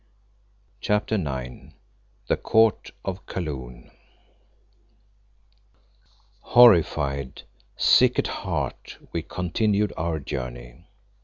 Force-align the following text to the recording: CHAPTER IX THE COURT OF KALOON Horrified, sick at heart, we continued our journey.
CHAPTER 0.79 1.13
IX 1.13 1.75
THE 2.25 2.35
COURT 2.35 2.89
OF 3.05 3.23
KALOON 3.27 3.91
Horrified, 6.39 7.43
sick 7.77 8.17
at 8.17 8.25
heart, 8.25 8.97
we 9.13 9.21
continued 9.21 9.93
our 9.97 10.17
journey. 10.17 10.87